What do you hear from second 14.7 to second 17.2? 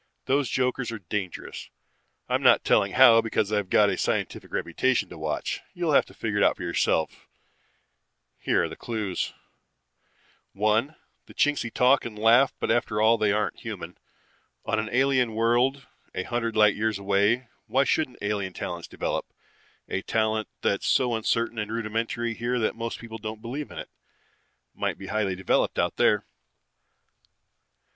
an alien world a hundred light years